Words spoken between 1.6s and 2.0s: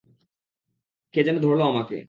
আমাকে।